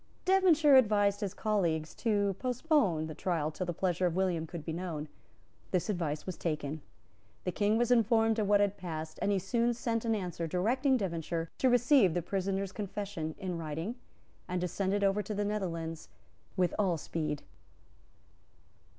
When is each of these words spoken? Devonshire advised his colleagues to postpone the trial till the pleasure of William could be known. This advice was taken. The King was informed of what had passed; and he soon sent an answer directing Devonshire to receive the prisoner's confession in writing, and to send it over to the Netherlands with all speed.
Devonshire 0.25 0.77
advised 0.77 1.19
his 1.21 1.35
colleagues 1.35 1.93
to 1.93 2.33
postpone 2.39 3.05
the 3.05 3.13
trial 3.13 3.51
till 3.51 3.67
the 3.67 3.71
pleasure 3.71 4.07
of 4.07 4.15
William 4.15 4.47
could 4.47 4.65
be 4.65 4.73
known. 4.73 5.07
This 5.69 5.91
advice 5.91 6.25
was 6.25 6.37
taken. 6.37 6.81
The 7.43 7.51
King 7.51 7.77
was 7.77 7.91
informed 7.91 8.39
of 8.39 8.47
what 8.47 8.61
had 8.61 8.77
passed; 8.77 9.19
and 9.21 9.31
he 9.31 9.37
soon 9.37 9.75
sent 9.75 10.03
an 10.03 10.15
answer 10.15 10.47
directing 10.47 10.97
Devonshire 10.97 11.51
to 11.59 11.69
receive 11.69 12.15
the 12.15 12.23
prisoner's 12.23 12.71
confession 12.71 13.35
in 13.37 13.59
writing, 13.59 13.93
and 14.47 14.59
to 14.61 14.67
send 14.67 14.91
it 14.91 15.03
over 15.03 15.21
to 15.21 15.35
the 15.35 15.45
Netherlands 15.45 16.09
with 16.57 16.73
all 16.79 16.97
speed. 16.97 17.43